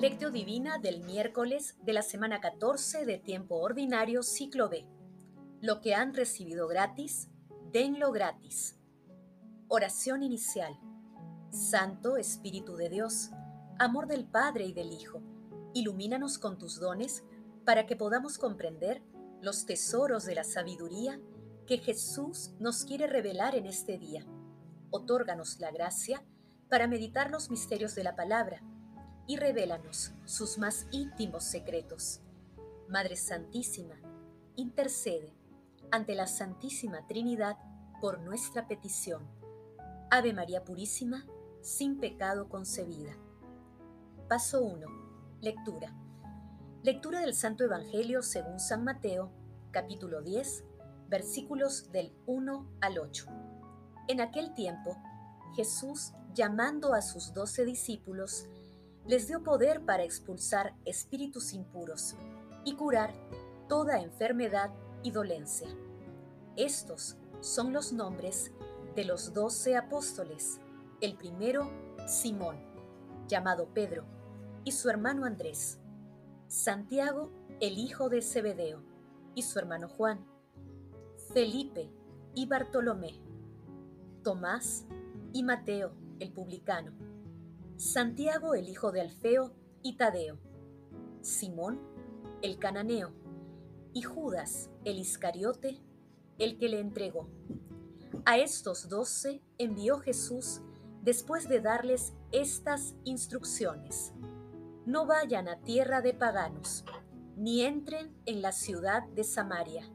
Lectio 0.00 0.30
Divina 0.30 0.78
del 0.78 1.00
miércoles 1.00 1.76
de 1.82 1.92
la 1.92 2.02
semana 2.02 2.40
14 2.40 3.04
de 3.04 3.18
tiempo 3.18 3.56
ordinario, 3.56 4.22
ciclo 4.22 4.68
B. 4.68 4.86
Lo 5.60 5.80
que 5.80 5.96
han 5.96 6.14
recibido 6.14 6.68
gratis, 6.68 7.28
denlo 7.72 8.12
gratis. 8.12 8.78
Oración 9.66 10.22
inicial. 10.22 10.78
Santo 11.50 12.16
Espíritu 12.16 12.76
de 12.76 12.88
Dios, 12.90 13.30
amor 13.80 14.06
del 14.06 14.24
Padre 14.24 14.66
y 14.66 14.72
del 14.72 14.92
Hijo, 14.92 15.20
ilumínanos 15.74 16.38
con 16.38 16.58
tus 16.58 16.78
dones 16.78 17.24
para 17.64 17.84
que 17.84 17.96
podamos 17.96 18.38
comprender 18.38 19.02
los 19.42 19.66
tesoros 19.66 20.24
de 20.26 20.36
la 20.36 20.44
sabiduría 20.44 21.20
que 21.66 21.78
Jesús 21.78 22.52
nos 22.60 22.84
quiere 22.84 23.08
revelar 23.08 23.56
en 23.56 23.66
este 23.66 23.98
día. 23.98 24.24
Otórganos 24.90 25.58
la 25.58 25.72
gracia 25.72 26.24
para 26.68 26.86
meditar 26.86 27.32
los 27.32 27.50
misterios 27.50 27.96
de 27.96 28.04
la 28.04 28.14
palabra 28.14 28.62
y 29.28 29.36
revélanos 29.36 30.12
sus 30.24 30.58
más 30.58 30.88
íntimos 30.90 31.44
secretos. 31.44 32.22
Madre 32.88 33.14
Santísima, 33.14 33.94
intercede 34.56 35.36
ante 35.92 36.14
la 36.14 36.26
Santísima 36.26 37.06
Trinidad 37.06 37.58
por 38.00 38.20
nuestra 38.20 38.66
petición. 38.66 39.28
Ave 40.10 40.32
María 40.32 40.64
Purísima, 40.64 41.26
sin 41.60 42.00
pecado 42.00 42.48
concebida. 42.48 43.16
Paso 44.28 44.62
1. 44.62 44.86
Lectura. 45.42 45.94
Lectura 46.82 47.20
del 47.20 47.34
Santo 47.34 47.64
Evangelio 47.64 48.22
según 48.22 48.58
San 48.58 48.82
Mateo, 48.82 49.30
capítulo 49.72 50.22
10, 50.22 50.64
versículos 51.08 51.92
del 51.92 52.16
1 52.26 52.78
al 52.80 52.98
8. 52.98 53.26
En 54.08 54.22
aquel 54.22 54.54
tiempo, 54.54 54.96
Jesús, 55.54 56.12
llamando 56.32 56.94
a 56.94 57.02
sus 57.02 57.34
doce 57.34 57.66
discípulos, 57.66 58.48
les 59.08 59.26
dio 59.26 59.42
poder 59.42 59.86
para 59.86 60.04
expulsar 60.04 60.74
espíritus 60.84 61.54
impuros 61.54 62.14
y 62.64 62.74
curar 62.74 63.14
toda 63.66 64.02
enfermedad 64.02 64.70
y 65.02 65.10
dolencia. 65.10 65.68
Estos 66.56 67.16
son 67.40 67.72
los 67.72 67.92
nombres 67.92 68.52
de 68.94 69.04
los 69.04 69.32
doce 69.32 69.76
apóstoles. 69.76 70.60
El 71.00 71.14
primero, 71.14 71.70
Simón, 72.06 72.56
llamado 73.28 73.68
Pedro, 73.72 74.04
y 74.64 74.72
su 74.72 74.90
hermano 74.90 75.24
Andrés. 75.24 75.78
Santiago, 76.46 77.30
el 77.60 77.78
hijo 77.78 78.10
de 78.10 78.20
Zebedeo, 78.20 78.82
y 79.34 79.42
su 79.42 79.58
hermano 79.58 79.88
Juan. 79.88 80.22
Felipe 81.32 81.90
y 82.34 82.44
Bartolomé. 82.46 83.18
Tomás 84.22 84.84
y 85.32 85.42
Mateo, 85.44 85.92
el 86.20 86.30
publicano 86.30 86.92
Santiago 87.78 88.56
el 88.56 88.68
hijo 88.68 88.90
de 88.90 89.02
Alfeo 89.02 89.52
y 89.82 89.96
Tadeo, 89.96 90.40
Simón 91.20 91.78
el 92.42 92.58
cananeo 92.58 93.12
y 93.92 94.02
Judas 94.02 94.68
el 94.84 94.98
Iscariote, 94.98 95.78
el 96.38 96.58
que 96.58 96.68
le 96.68 96.80
entregó. 96.80 97.28
A 98.24 98.36
estos 98.36 98.88
doce 98.88 99.44
envió 99.58 100.00
Jesús 100.00 100.60
después 101.04 101.48
de 101.48 101.60
darles 101.60 102.14
estas 102.32 102.96
instrucciones. 103.04 104.12
No 104.84 105.06
vayan 105.06 105.46
a 105.46 105.60
tierra 105.60 106.00
de 106.00 106.14
paganos, 106.14 106.84
ni 107.36 107.62
entren 107.62 108.12
en 108.26 108.42
la 108.42 108.50
ciudad 108.50 109.04
de 109.10 109.22
Samaria, 109.22 109.88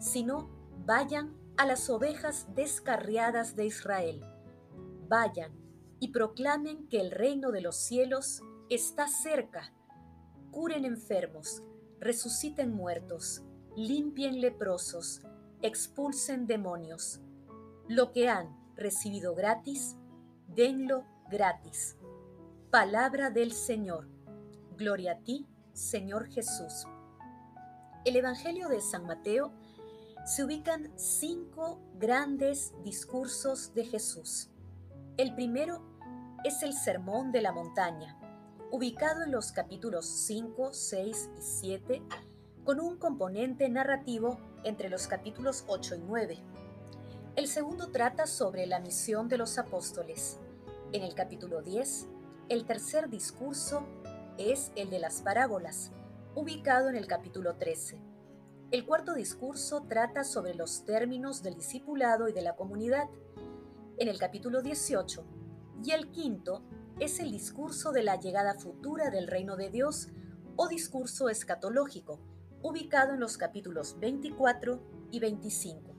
sino 0.00 0.50
vayan 0.84 1.36
a 1.56 1.64
las 1.64 1.90
ovejas 1.90 2.48
descarriadas 2.56 3.54
de 3.54 3.66
Israel. 3.66 4.20
Vayan 5.06 5.59
y 6.00 6.08
proclamen 6.08 6.88
que 6.88 7.00
el 7.00 7.10
reino 7.10 7.52
de 7.52 7.60
los 7.60 7.76
cielos 7.76 8.42
está 8.70 9.06
cerca. 9.06 9.72
Curen 10.50 10.84
enfermos, 10.84 11.62
resuciten 12.00 12.72
muertos, 12.72 13.42
limpien 13.76 14.40
leprosos, 14.40 15.20
expulsen 15.62 16.46
demonios. 16.46 17.20
Lo 17.86 18.12
que 18.12 18.28
han 18.28 18.58
recibido 18.76 19.34
gratis, 19.34 19.96
denlo 20.48 21.04
gratis. 21.30 21.96
Palabra 22.70 23.30
del 23.30 23.52
Señor. 23.52 24.08
Gloria 24.76 25.12
a 25.12 25.18
ti, 25.18 25.46
Señor 25.72 26.28
Jesús. 26.28 26.86
El 28.04 28.16
Evangelio 28.16 28.68
de 28.68 28.80
San 28.80 29.04
Mateo 29.04 29.52
se 30.24 30.44
ubican 30.44 30.90
cinco 30.96 31.80
grandes 31.98 32.72
discursos 32.82 33.74
de 33.74 33.84
Jesús. 33.84 34.50
El 35.16 35.34
primero 35.34 35.89
es 36.42 36.62
el 36.62 36.72
Sermón 36.72 37.32
de 37.32 37.42
la 37.42 37.52
Montaña, 37.52 38.16
ubicado 38.70 39.22
en 39.22 39.30
los 39.30 39.52
capítulos 39.52 40.06
5, 40.06 40.72
6 40.72 41.30
y 41.36 41.42
7, 41.42 42.02
con 42.64 42.80
un 42.80 42.96
componente 42.96 43.68
narrativo 43.68 44.38
entre 44.64 44.88
los 44.88 45.06
capítulos 45.06 45.64
8 45.68 45.96
y 45.96 45.98
9. 45.98 46.38
El 47.36 47.46
segundo 47.46 47.90
trata 47.90 48.26
sobre 48.26 48.66
la 48.66 48.80
misión 48.80 49.28
de 49.28 49.36
los 49.36 49.58
apóstoles. 49.58 50.38
En 50.92 51.02
el 51.02 51.14
capítulo 51.14 51.60
10, 51.60 52.06
el 52.48 52.64
tercer 52.64 53.10
discurso 53.10 53.86
es 54.38 54.72
el 54.76 54.88
de 54.88 54.98
las 54.98 55.20
parábolas, 55.20 55.92
ubicado 56.34 56.88
en 56.88 56.96
el 56.96 57.06
capítulo 57.06 57.56
13. 57.56 58.00
El 58.70 58.86
cuarto 58.86 59.12
discurso 59.12 59.82
trata 59.88 60.24
sobre 60.24 60.54
los 60.54 60.86
términos 60.86 61.42
del 61.42 61.56
discipulado 61.56 62.28
y 62.28 62.32
de 62.32 62.40
la 62.40 62.56
comunidad. 62.56 63.08
En 63.98 64.08
el 64.08 64.18
capítulo 64.18 64.62
18, 64.62 65.39
y 65.82 65.92
el 65.92 66.10
quinto 66.10 66.62
es 66.98 67.20
el 67.20 67.30
discurso 67.30 67.92
de 67.92 68.02
la 68.02 68.20
llegada 68.20 68.54
futura 68.54 69.10
del 69.10 69.26
reino 69.26 69.56
de 69.56 69.70
Dios 69.70 70.08
o 70.56 70.68
discurso 70.68 71.28
escatológico, 71.28 72.20
ubicado 72.62 73.14
en 73.14 73.20
los 73.20 73.38
capítulos 73.38 73.96
24 73.98 74.82
y 75.10 75.20
25. 75.20 75.94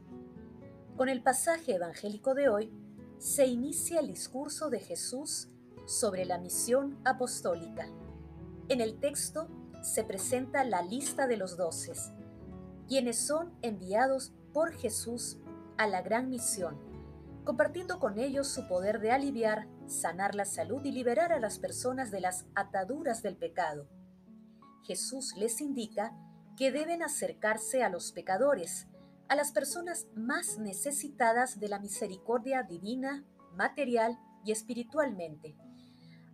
Con 0.95 1.09
el 1.09 1.23
pasaje 1.23 1.75
evangélico 1.75 2.35
de 2.35 2.49
hoy, 2.49 2.71
se 3.17 3.47
inicia 3.47 3.99
el 3.99 4.07
discurso 4.07 4.69
de 4.69 4.79
Jesús 4.79 5.47
sobre 5.85 6.25
la 6.25 6.37
misión 6.37 6.99
apostólica. 7.03 7.87
En 8.69 8.81
el 8.81 8.99
texto 8.99 9.47
se 9.81 10.03
presenta 10.03 10.63
la 10.63 10.83
lista 10.83 11.25
de 11.25 11.37
los 11.37 11.57
doces, 11.57 12.11
quienes 12.87 13.17
son 13.17 13.51
enviados 13.63 14.33
por 14.53 14.73
Jesús 14.73 15.37
a 15.77 15.87
la 15.87 16.03
gran 16.03 16.29
misión 16.29 16.90
compartiendo 17.43 17.99
con 17.99 18.19
ellos 18.19 18.47
su 18.47 18.67
poder 18.67 18.99
de 18.99 19.11
aliviar, 19.11 19.67
sanar 19.87 20.35
la 20.35 20.45
salud 20.45 20.83
y 20.85 20.91
liberar 20.91 21.31
a 21.31 21.39
las 21.39 21.59
personas 21.59 22.11
de 22.11 22.21
las 22.21 22.45
ataduras 22.55 23.23
del 23.23 23.37
pecado. 23.37 23.87
Jesús 24.83 25.33
les 25.37 25.61
indica 25.61 26.13
que 26.57 26.71
deben 26.71 27.01
acercarse 27.03 27.83
a 27.83 27.89
los 27.89 28.11
pecadores, 28.11 28.87
a 29.27 29.35
las 29.35 29.51
personas 29.51 30.07
más 30.15 30.57
necesitadas 30.59 31.59
de 31.59 31.69
la 31.69 31.79
misericordia 31.79 32.63
divina, 32.63 33.25
material 33.53 34.19
y 34.43 34.51
espiritualmente. 34.51 35.55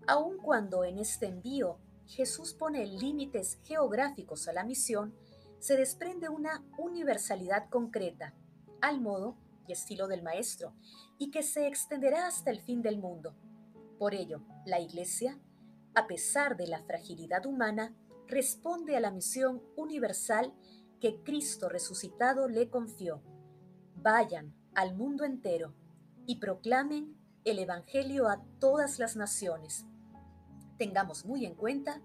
Aun 0.07 0.37
cuando 0.37 0.83
en 0.83 0.97
este 0.97 1.27
envío 1.27 1.79
Jesús 2.05 2.53
pone 2.53 2.85
límites 2.85 3.59
geográficos 3.63 4.47
a 4.47 4.53
la 4.53 4.63
misión, 4.63 5.13
se 5.59 5.75
desprende 5.75 6.29
una 6.29 6.63
universalidad 6.77 7.69
concreta, 7.69 8.33
al 8.81 9.01
modo 9.01 9.37
y 9.67 9.73
estilo 9.73 10.07
del 10.07 10.23
Maestro, 10.23 10.73
y 11.17 11.31
que 11.31 11.43
se 11.43 11.67
extenderá 11.67 12.27
hasta 12.27 12.51
el 12.51 12.59
fin 12.61 12.81
del 12.81 12.99
mundo. 12.99 13.35
Por 13.99 14.13
ello, 14.13 14.41
la 14.65 14.79
Iglesia, 14.79 15.39
a 15.95 16.07
pesar 16.07 16.57
de 16.57 16.67
la 16.67 16.83
fragilidad 16.83 17.45
humana, 17.45 17.95
responde 18.27 18.95
a 18.95 18.99
la 18.99 19.11
misión 19.11 19.63
universal 19.75 20.53
que 20.99 21.21
Cristo 21.23 21.69
resucitado 21.69 22.47
le 22.47 22.69
confió. 22.69 23.21
Vayan 23.95 24.53
al 24.75 24.95
mundo 24.95 25.23
entero 25.23 25.73
y 26.25 26.39
proclamen 26.39 27.17
el 27.45 27.59
Evangelio 27.59 28.27
a 28.27 28.43
todas 28.59 28.99
las 28.99 29.15
naciones. 29.15 29.85
Tengamos 30.77 31.25
muy 31.25 31.45
en 31.45 31.55
cuenta 31.55 32.01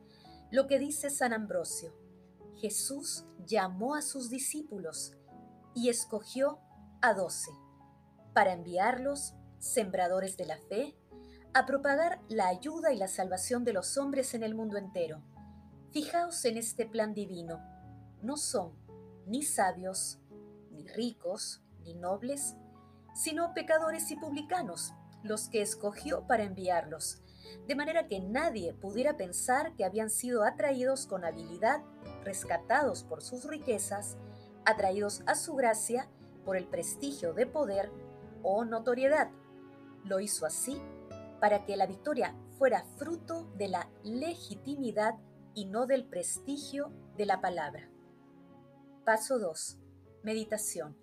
lo 0.51 0.67
que 0.67 0.79
dice 0.79 1.11
San 1.11 1.33
Ambrosio. 1.33 1.93
Jesús 2.57 3.25
llamó 3.47 3.95
a 3.95 4.03
sus 4.03 4.31
discípulos 4.31 5.17
y 5.75 5.89
escogió 5.89 6.61
a 7.01 7.15
doce, 7.15 7.51
para 8.33 8.53
enviarlos, 8.53 9.35
sembradores 9.59 10.37
de 10.37 10.47
la 10.47 10.59
fe, 10.59 10.97
a 11.55 11.67
propagar 11.67 12.21
la 12.29 12.49
ayuda 12.49 12.93
y 12.93 12.97
la 12.97 13.09
salvación 13.09 13.65
de 13.65 13.73
los 13.73 13.99
hombres 13.99 14.35
en 14.35 14.43
el 14.43 14.55
mundo 14.55 14.79
entero. 14.79 15.23
Fijaos 15.91 16.45
en 16.45 16.57
este 16.57 16.87
plan 16.87 17.15
divino. 17.15 17.61
No 18.23 18.37
son 18.37 18.73
ni 19.27 19.43
sabios, 19.43 20.19
ni 20.71 20.87
ricos, 20.89 21.63
ni 21.85 21.95
nobles, 21.95 22.55
sino 23.15 23.53
pecadores 23.53 24.11
y 24.11 24.17
publicanos, 24.17 24.93
los 25.23 25.49
que 25.49 25.63
escogió 25.63 26.27
para 26.27 26.45
enviarlos, 26.45 27.23
de 27.67 27.75
manera 27.75 28.07
que 28.07 28.21
nadie 28.21 28.73
pudiera 28.73 29.17
pensar 29.17 29.75
que 29.77 29.85
habían 29.85 30.11
sido 30.11 30.45
atraídos 30.45 31.07
con 31.07 31.25
habilidad, 31.25 31.83
rescatados 32.25 33.05
por 33.05 33.23
sus 33.23 33.45
riquezas, 33.45 34.17
atraídos 34.65 35.23
a 35.27 35.35
su 35.35 35.55
gracia 35.55 36.09
por 36.45 36.57
el 36.57 36.67
prestigio 36.67 37.35
de 37.35 37.47
poder 37.47 37.91
o 38.43 38.65
notoriedad. 38.65 39.31
Lo 40.05 40.21
hizo 40.21 40.47
así 40.47 40.81
para 41.41 41.65
que 41.65 41.77
la 41.77 41.87
victoria 41.87 42.37
fuera 42.59 42.85
fruto 42.97 43.51
de 43.57 43.69
la 43.69 43.91
legitimidad 44.05 45.15
y 45.55 45.67
no 45.67 45.87
del 45.87 46.05
prestigio 46.05 46.93
de 47.17 47.27
la 47.27 47.41
palabra. 47.41 47.91
Paso 49.05 49.39
2. 49.39 49.79
Meditación. 50.23 50.97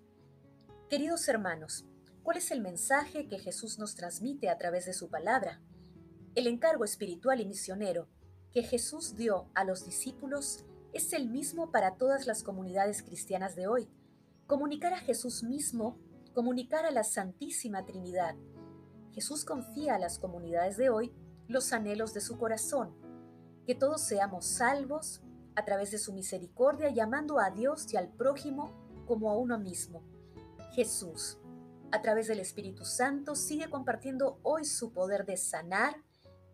Queridos 0.88 1.28
hermanos, 1.28 1.84
¿cuál 2.22 2.38
es 2.38 2.50
el 2.50 2.60
mensaje 2.60 3.28
que 3.28 3.38
Jesús 3.38 3.78
nos 3.78 3.94
transmite 3.94 4.48
a 4.48 4.58
través 4.58 4.86
de 4.86 4.94
su 4.94 5.08
palabra? 5.08 5.60
El 6.34 6.46
encargo 6.46 6.84
espiritual 6.84 7.40
y 7.40 7.46
misionero 7.46 8.08
que 8.52 8.62
Jesús 8.62 9.16
dio 9.16 9.50
a 9.54 9.64
los 9.64 9.84
discípulos 9.84 10.64
es 10.92 11.12
el 11.12 11.28
mismo 11.28 11.70
para 11.70 11.96
todas 11.96 12.26
las 12.26 12.42
comunidades 12.42 13.02
cristianas 13.02 13.54
de 13.54 13.66
hoy. 13.66 13.88
Comunicar 14.46 14.92
a 14.92 14.98
Jesús 14.98 15.44
mismo, 15.44 15.98
comunicar 16.34 16.84
a 16.84 16.90
la 16.90 17.04
Santísima 17.04 17.84
Trinidad. 17.84 18.34
Jesús 19.12 19.44
confía 19.44 19.96
a 19.96 19.98
las 19.98 20.18
comunidades 20.18 20.76
de 20.76 20.90
hoy 20.90 21.12
los 21.48 21.72
anhelos 21.72 22.14
de 22.14 22.20
su 22.20 22.38
corazón, 22.38 22.94
que 23.66 23.74
todos 23.74 24.02
seamos 24.02 24.46
salvos 24.46 25.22
a 25.56 25.64
través 25.64 25.90
de 25.90 25.98
su 25.98 26.12
misericordia, 26.12 26.90
llamando 26.90 27.38
a 27.38 27.50
Dios 27.50 27.92
y 27.92 27.96
al 27.96 28.08
prójimo 28.08 28.72
como 29.06 29.30
a 29.30 29.36
uno 29.36 29.58
mismo. 29.58 30.02
Jesús, 30.72 31.38
a 31.90 32.00
través 32.00 32.28
del 32.28 32.38
Espíritu 32.38 32.84
Santo, 32.84 33.34
sigue 33.34 33.68
compartiendo 33.68 34.38
hoy 34.42 34.64
su 34.64 34.92
poder 34.92 35.26
de 35.26 35.36
sanar 35.36 35.96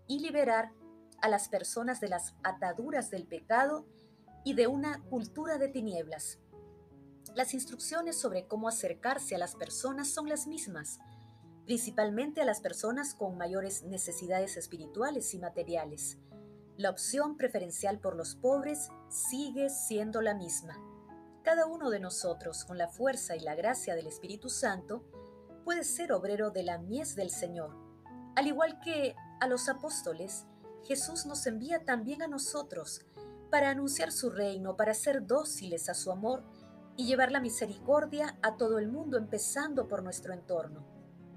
y 0.07 0.21
liberar 0.21 0.73
a 1.21 1.29
las 1.29 1.49
personas 1.49 2.01
de 2.01 2.09
las 2.09 2.35
ataduras 2.43 3.11
del 3.11 3.27
pecado 3.27 3.87
y 4.45 4.55
de 4.55 4.67
una 4.67 5.03
cultura 5.11 5.59
de 5.59 5.69
tinieblas. 5.69 6.39
Las 7.35 7.55
instrucciones 7.55 8.19
sobre 8.19 8.47
cómo 8.47 8.69
acercarse 8.69 9.35
a 9.35 9.39
las 9.39 9.55
personas 9.57 10.09
son 10.09 10.29
las 10.29 10.47
mismas, 10.47 10.99
principalmente 11.65 12.41
a 12.41 12.45
las 12.45 12.61
personas 12.61 13.15
con 13.15 13.37
mayores 13.37 13.83
necesidades 13.83 14.57
espirituales 14.57 15.35
y 15.35 15.39
materiales. 15.39 16.19
La 16.77 16.91
opción 16.91 17.37
preferencial 17.37 18.01
por 18.01 18.17
los 18.17 18.37
pobres 18.37 18.89
sigue 19.09 19.69
siendo 19.69 20.21
la 20.23 20.35
misma. 20.35 20.79
Cada 21.43 21.67
uno 21.67 21.91
de 21.91 22.01
nosotros, 22.01 22.65
con 22.65 22.79
la 22.79 22.89
fuerza 22.89 23.37
y 23.37 23.41
la 23.41 23.55
gracia 23.55 23.95
del 23.95 24.07
Espíritu 24.07 24.49
Santo, 24.49 25.05
puede 25.65 25.85
ser 25.85 26.13
obrero 26.13 26.51
de 26.51 26.63
la 26.63 26.79
mies 26.79 27.17
del 27.17 27.31
Señor. 27.31 27.77
Al 28.37 28.47
igual 28.47 28.79
que 28.81 29.15
a 29.41 29.49
los 29.49 29.69
apóstoles, 29.69 30.45
Jesús 30.85 31.27
nos 31.27 31.47
envía 31.47 31.85
también 31.85 32.23
a 32.23 32.29
nosotros 32.29 33.01
para 33.51 33.71
anunciar 33.71 34.13
su 34.13 34.31
reino, 34.31 34.77
para 34.77 34.95
ser 34.95 35.27
dóciles 35.27 35.89
a 35.89 35.95
su 35.95 36.13
amor 36.13 36.45
y 36.97 37.07
llevar 37.07 37.31
la 37.31 37.41
misericordia 37.41 38.39
a 38.43 38.57
todo 38.57 38.79
el 38.79 38.89
mundo, 38.89 39.19
empezando 39.19 39.89
por 39.89 40.03
nuestro 40.03 40.33
entorno. 40.33 40.87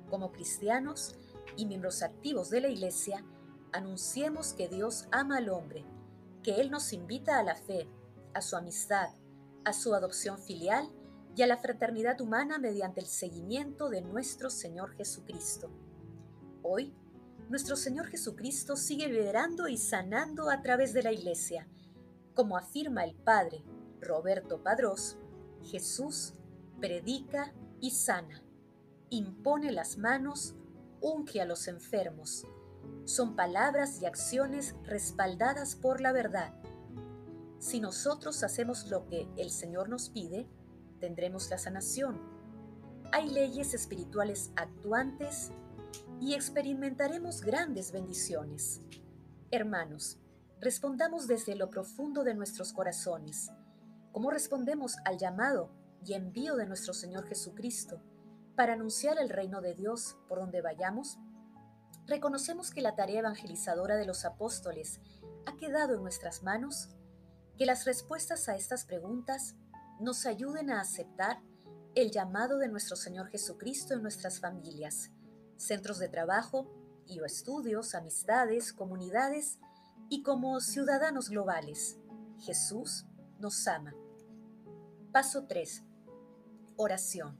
Como 0.09 0.31
cristianos 0.31 1.15
y 1.57 1.65
miembros 1.65 2.01
activos 2.01 2.49
de 2.49 2.61
la 2.61 2.69
Iglesia, 2.69 3.23
anunciemos 3.71 4.53
que 4.53 4.67
Dios 4.67 5.07
ama 5.11 5.37
al 5.37 5.49
hombre, 5.49 5.85
que 6.43 6.61
Él 6.61 6.71
nos 6.71 6.93
invita 6.93 7.37
a 7.37 7.43
la 7.43 7.55
fe, 7.55 7.87
a 8.33 8.41
su 8.41 8.55
amistad, 8.55 9.09
a 9.65 9.73
su 9.73 9.93
adopción 9.93 10.39
filial 10.39 10.89
y 11.35 11.41
a 11.41 11.47
la 11.47 11.57
fraternidad 11.57 12.19
humana 12.21 12.57
mediante 12.57 13.01
el 13.01 13.07
seguimiento 13.07 13.89
de 13.89 14.01
nuestro 14.01 14.49
Señor 14.49 14.95
Jesucristo. 14.95 15.69
Hoy, 16.63 16.93
nuestro 17.49 17.75
Señor 17.75 18.07
Jesucristo 18.07 18.75
sigue 18.75 19.07
liberando 19.07 19.67
y 19.67 19.77
sanando 19.77 20.49
a 20.49 20.61
través 20.61 20.93
de 20.93 21.03
la 21.03 21.11
Iglesia. 21.11 21.67
Como 22.35 22.57
afirma 22.57 23.03
el 23.03 23.15
Padre 23.15 23.63
Roberto 23.99 24.61
Padrós, 24.61 25.17
Jesús 25.63 26.33
predica 26.79 27.53
y 27.79 27.91
sana, 27.91 28.43
impone 29.09 29.71
las 29.71 29.97
manos, 29.97 30.55
unge 31.01 31.41
a 31.41 31.45
los 31.45 31.67
enfermos. 31.67 32.45
Son 33.05 33.35
palabras 33.35 34.01
y 34.01 34.05
acciones 34.05 34.75
respaldadas 34.83 35.75
por 35.75 36.01
la 36.01 36.11
verdad. 36.11 36.53
Si 37.59 37.79
nosotros 37.79 38.43
hacemos 38.43 38.87
lo 38.87 39.07
que 39.07 39.27
el 39.37 39.51
Señor 39.51 39.89
nos 39.89 40.09
pide, 40.09 40.47
tendremos 40.99 41.49
la 41.49 41.57
sanación. 41.57 42.19
Hay 43.11 43.29
leyes 43.29 43.73
espirituales 43.73 44.51
actuantes 44.55 45.51
y 46.21 46.33
experimentaremos 46.35 47.41
grandes 47.41 47.91
bendiciones. 47.91 48.81
Hermanos, 49.51 50.19
respondamos 50.59 51.27
desde 51.27 51.55
lo 51.55 51.69
profundo 51.69 52.23
de 52.23 52.35
nuestros 52.35 52.71
corazones. 52.73 53.51
¿Cómo 54.11 54.31
respondemos 54.31 54.97
al 55.05 55.17
llamado 55.17 55.71
y 56.05 56.13
envío 56.13 56.55
de 56.55 56.65
nuestro 56.65 56.93
Señor 56.93 57.27
Jesucristo 57.27 58.01
para 58.55 58.73
anunciar 58.73 59.17
el 59.19 59.29
reino 59.29 59.61
de 59.61 59.75
Dios 59.75 60.17
por 60.27 60.39
donde 60.39 60.61
vayamos? 60.61 61.17
¿Reconocemos 62.07 62.71
que 62.71 62.81
la 62.81 62.95
tarea 62.95 63.19
evangelizadora 63.19 63.95
de 63.95 64.05
los 64.05 64.25
apóstoles 64.25 64.99
ha 65.45 65.55
quedado 65.57 65.95
en 65.95 66.01
nuestras 66.01 66.43
manos? 66.43 66.89
Que 67.57 67.65
las 67.65 67.85
respuestas 67.85 68.49
a 68.49 68.55
estas 68.55 68.85
preguntas 68.85 69.55
nos 69.99 70.25
ayuden 70.25 70.71
a 70.71 70.81
aceptar 70.81 71.41
el 71.95 72.11
llamado 72.11 72.57
de 72.57 72.67
nuestro 72.67 72.95
Señor 72.95 73.27
Jesucristo 73.27 73.93
en 73.93 74.01
nuestras 74.01 74.39
familias 74.39 75.11
centros 75.59 75.99
de 75.99 76.07
trabajo 76.07 76.67
y 77.05 77.19
o 77.19 77.25
estudios, 77.25 77.93
amistades, 77.93 78.73
comunidades 78.73 79.59
y 80.09 80.23
como 80.23 80.59
ciudadanos 80.61 81.29
globales. 81.29 81.97
Jesús 82.39 83.05
nos 83.39 83.67
ama. 83.67 83.95
Paso 85.11 85.45
3. 85.47 85.83
Oración. 86.75 87.39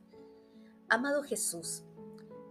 Amado 0.88 1.24
Jesús, 1.24 1.84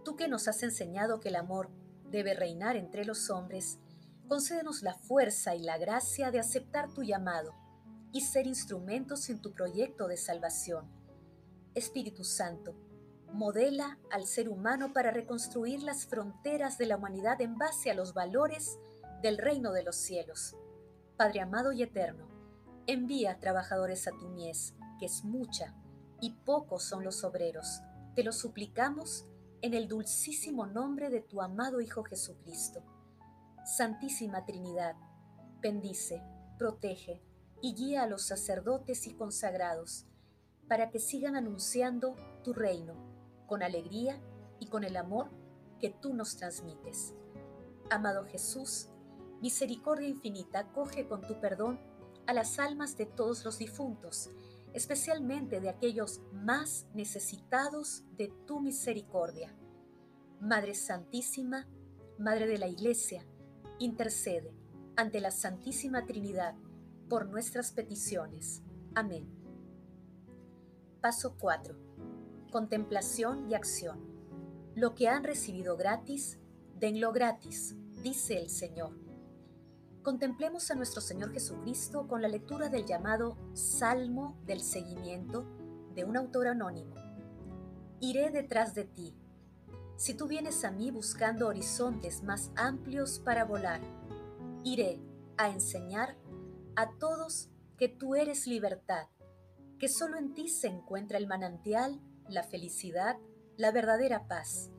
tú 0.05 0.15
que 0.15 0.27
nos 0.27 0.47
has 0.47 0.61
enseñado 0.63 1.19
que 1.19 1.29
el 1.29 1.35
amor 1.35 1.69
debe 2.09 2.35
reinar 2.35 2.75
entre 2.75 3.05
los 3.05 3.29
hombres, 3.29 3.79
concédenos 4.27 4.83
la 4.83 4.93
fuerza 4.93 5.55
y 5.55 5.63
la 5.63 5.77
gracia 5.77 6.31
de 6.31 6.39
aceptar 6.39 6.93
tu 6.93 7.03
llamado 7.03 7.55
y 8.11 8.21
ser 8.21 8.47
instrumentos 8.47 9.29
en 9.29 9.41
tu 9.41 9.51
proyecto 9.51 10.07
de 10.07 10.17
salvación. 10.17 10.87
Espíritu 11.73 12.23
Santo, 12.23 12.75
modela 13.33 13.99
al 14.11 14.25
ser 14.25 14.47
humano 14.49 14.93
para 14.93 15.11
reconstruir 15.11 15.81
las 15.81 16.05
fronteras 16.05 16.77
de 16.77 16.85
la 16.85 16.97
humanidad 16.97 17.41
en 17.41 17.57
base 17.57 17.89
a 17.89 17.95
los 17.95 18.13
valores 18.13 18.77
del 19.21 19.37
reino 19.37 19.71
de 19.71 19.83
los 19.83 19.95
cielos. 19.95 20.55
Padre 21.17 21.41
amado 21.41 21.71
y 21.71 21.83
eterno, 21.83 22.28
envía 22.91 23.39
trabajadores 23.39 24.07
a 24.07 24.11
tu 24.11 24.29
mies, 24.29 24.73
que 24.99 25.05
es 25.05 25.23
mucha, 25.23 25.75
y 26.21 26.31
pocos 26.31 26.83
son 26.83 27.03
los 27.03 27.23
obreros. 27.23 27.81
Te 28.15 28.23
lo 28.23 28.31
suplicamos 28.31 29.25
en 29.61 29.75
el 29.75 29.87
dulcísimo 29.87 30.65
nombre 30.65 31.09
de 31.09 31.21
tu 31.21 31.41
amado 31.41 31.81
Hijo 31.81 32.03
Jesucristo. 32.03 32.83
Santísima 33.63 34.43
Trinidad, 34.45 34.95
bendice, 35.61 36.23
protege 36.57 37.21
y 37.61 37.75
guía 37.75 38.03
a 38.03 38.07
los 38.07 38.23
sacerdotes 38.23 39.05
y 39.05 39.13
consagrados 39.13 40.07
para 40.67 40.89
que 40.89 40.99
sigan 40.99 41.35
anunciando 41.35 42.15
tu 42.43 42.53
reino 42.53 42.95
con 43.45 43.61
alegría 43.61 44.19
y 44.59 44.67
con 44.67 44.83
el 44.83 44.97
amor 44.97 45.29
que 45.79 45.91
tú 45.91 46.15
nos 46.15 46.37
transmites. 46.37 47.13
Amado 47.91 48.25
Jesús, 48.25 48.89
misericordia 49.41 50.07
infinita, 50.07 50.71
coge 50.71 51.07
con 51.07 51.21
tu 51.21 51.39
perdón 51.39 51.79
a 52.29 52.33
las 52.33 52.59
almas 52.59 52.95
de 52.95 53.07
todos 53.07 53.43
los 53.43 53.57
difuntos, 53.57 54.29
especialmente 54.73 55.59
de 55.59 55.69
aquellos 55.69 56.21
más 56.31 56.85
necesitados 56.93 58.03
de 58.17 58.31
tu 58.45 58.59
misericordia. 58.59 59.51
Madre 60.39 60.75
Santísima, 60.75 61.67
Madre 62.19 62.45
de 62.45 62.59
la 62.59 62.67
Iglesia, 62.67 63.25
intercede 63.79 64.53
ante 64.95 65.21
la 65.21 65.31
Santísima 65.31 66.05
Trinidad 66.05 66.53
por 67.09 67.27
nuestras 67.27 67.71
peticiones. 67.71 68.61
Amén. 68.93 69.27
Paso 71.01 71.35
4 71.39 71.89
contemplación 72.51 73.49
y 73.49 73.55
acción. 73.55 73.99
Lo 74.75 74.93
que 74.93 75.07
han 75.07 75.23
recibido 75.23 75.77
gratis, 75.77 76.39
denlo 76.75 77.11
gratis, 77.11 77.75
dice 78.03 78.39
el 78.39 78.49
Señor. 78.49 78.98
Contemplemos 80.03 80.71
a 80.71 80.75
nuestro 80.75 81.01
Señor 81.01 81.33
Jesucristo 81.33 82.07
con 82.07 82.21
la 82.21 82.27
lectura 82.27 82.69
del 82.69 82.85
llamado 82.85 83.37
Salmo 83.53 84.39
del 84.45 84.61
Seguimiento 84.61 85.45
de 85.93 86.05
un 86.05 86.15
autor 86.15 86.47
anónimo. 86.47 86.95
Iré 87.99 88.29
detrás 88.31 88.73
de 88.73 88.85
ti. 88.85 89.15
Si 89.97 90.13
tú 90.13 90.27
vienes 90.27 90.63
a 90.63 90.71
mí 90.71 90.89
buscando 90.89 91.47
horizontes 91.47 92.23
más 92.23 92.51
amplios 92.55 93.19
para 93.19 93.43
volar, 93.43 93.81
iré 94.63 95.01
a 95.37 95.49
enseñar 95.49 96.17
a 96.75 96.89
todos 96.97 97.49
que 97.77 97.89
tú 97.89 98.15
eres 98.15 98.47
libertad, 98.47 99.07
que 99.77 99.89
solo 99.89 100.17
en 100.17 100.33
ti 100.33 100.47
se 100.47 100.67
encuentra 100.67 101.17
el 101.17 101.27
manantial 101.27 102.01
la 102.29 102.43
felicidad, 102.43 103.17
la 103.57 103.71
verdadera 103.71 104.27
paz. 104.27 104.69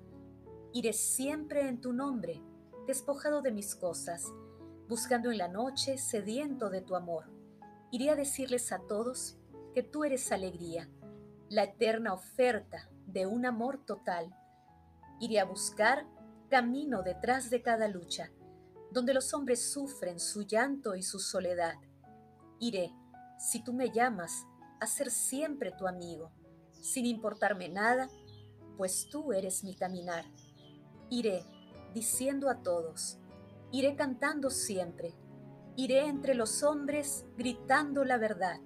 Iré 0.72 0.92
siempre 0.92 1.68
en 1.68 1.80
tu 1.80 1.92
nombre, 1.92 2.40
despojado 2.86 3.42
de 3.42 3.50
mis 3.50 3.74
cosas, 3.74 4.24
buscando 4.90 5.30
en 5.30 5.38
la 5.38 5.46
noche, 5.46 5.98
sediento 5.98 6.68
de 6.68 6.80
tu 6.80 6.96
amor. 6.96 7.30
Iré 7.92 8.10
a 8.10 8.16
decirles 8.16 8.72
a 8.72 8.80
todos 8.88 9.38
que 9.72 9.84
tú 9.84 10.02
eres 10.02 10.32
alegría, 10.32 10.90
la 11.48 11.62
eterna 11.62 12.12
oferta 12.12 12.90
de 13.06 13.24
un 13.24 13.46
amor 13.46 13.84
total. 13.86 14.34
Iré 15.20 15.38
a 15.38 15.44
buscar 15.44 16.08
camino 16.48 17.04
detrás 17.04 17.50
de 17.50 17.62
cada 17.62 17.86
lucha, 17.86 18.32
donde 18.90 19.14
los 19.14 19.32
hombres 19.32 19.70
sufren 19.70 20.18
su 20.18 20.42
llanto 20.42 20.96
y 20.96 21.04
su 21.04 21.20
soledad. 21.20 21.76
Iré, 22.58 22.92
si 23.38 23.62
tú 23.62 23.72
me 23.72 23.90
llamas, 23.90 24.44
a 24.80 24.88
ser 24.88 25.12
siempre 25.12 25.70
tu 25.70 25.86
amigo, 25.86 26.32
sin 26.72 27.06
importarme 27.06 27.68
nada, 27.68 28.08
pues 28.76 29.06
tú 29.08 29.32
eres 29.32 29.62
mi 29.62 29.76
caminar. 29.76 30.24
Iré, 31.10 31.44
diciendo 31.94 32.50
a 32.50 32.60
todos, 32.64 33.20
iré 33.72 33.96
cantando 33.96 34.50
siempre, 34.50 35.14
iré 35.76 36.06
entre 36.06 36.34
los 36.34 36.62
hombres 36.62 37.24
gritando 37.36 38.04
la 38.04 38.18
verdad. 38.18 38.60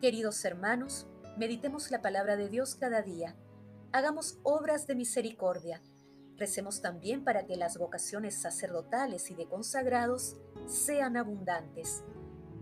Queridos 0.00 0.44
hermanos, 0.44 1.06
meditemos 1.36 1.90
la 1.90 2.02
palabra 2.02 2.36
de 2.36 2.48
Dios 2.48 2.74
cada 2.74 3.02
día, 3.02 3.36
hagamos 3.92 4.38
obras 4.42 4.86
de 4.86 4.94
misericordia, 4.94 5.82
Recemos 6.36 6.82
también 6.82 7.22
para 7.22 7.46
que 7.46 7.56
las 7.56 7.78
vocaciones 7.78 8.34
sacerdotales 8.34 9.30
y 9.30 9.34
de 9.34 9.46
consagrados 9.46 10.36
sean 10.66 11.16
abundantes. 11.16 12.02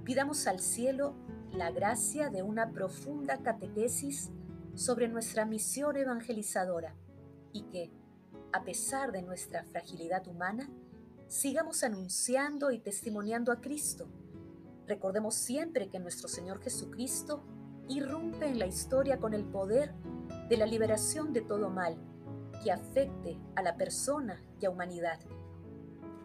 Pidamos 0.04 0.46
al 0.46 0.60
cielo 0.60 1.14
la 1.52 1.70
gracia 1.70 2.28
de 2.28 2.42
una 2.42 2.70
profunda 2.70 3.42
catequesis 3.42 4.30
sobre 4.74 5.08
nuestra 5.08 5.46
misión 5.46 5.96
evangelizadora 5.96 6.94
y 7.52 7.62
que, 7.64 7.90
a 8.52 8.62
pesar 8.62 9.10
de 9.10 9.22
nuestra 9.22 9.64
fragilidad 9.64 10.26
humana, 10.28 10.68
sigamos 11.32 11.82
anunciando 11.82 12.70
y 12.72 12.78
testimoniando 12.78 13.52
a 13.52 13.62
Cristo. 13.62 14.06
Recordemos 14.86 15.34
siempre 15.34 15.88
que 15.88 15.98
nuestro 15.98 16.28
Señor 16.28 16.60
Jesucristo 16.60 17.42
irrumpe 17.88 18.46
en 18.46 18.58
la 18.58 18.66
historia 18.66 19.18
con 19.18 19.32
el 19.32 19.46
poder 19.46 19.94
de 20.50 20.58
la 20.58 20.66
liberación 20.66 21.32
de 21.32 21.40
todo 21.40 21.70
mal 21.70 21.96
que 22.62 22.70
afecte 22.70 23.40
a 23.56 23.62
la 23.62 23.78
persona 23.78 24.42
y 24.60 24.66
a 24.66 24.70
humanidad. 24.70 25.20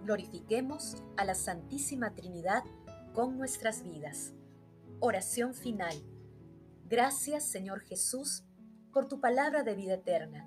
Glorifiquemos 0.03 0.97
a 1.15 1.23
la 1.23 1.35
Santísima 1.35 2.13
Trinidad 2.13 2.63
con 3.13 3.37
nuestras 3.37 3.83
vidas. 3.83 4.33
Oración 4.99 5.53
final. 5.53 5.95
Gracias 6.83 7.45
Señor 7.45 7.79
Jesús 7.79 8.43
por 8.91 9.07
tu 9.07 9.21
palabra 9.21 9.63
de 9.63 9.73
vida 9.73 9.93
eterna. 9.93 10.46